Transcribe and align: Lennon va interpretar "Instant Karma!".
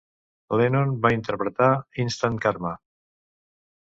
Lennon 0.59 0.95
va 1.03 1.11
interpretar 1.15 1.67
"Instant 2.05 2.39
Karma!". 2.47 2.73